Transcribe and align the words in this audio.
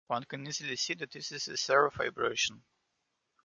One 0.07 0.23
can 0.23 0.47
easily 0.47 0.77
see 0.77 0.95
that 0.95 1.11
this 1.11 1.31
is 1.31 1.47
a 1.47 1.55
Serre 1.55 1.91
fibration. 1.91 2.63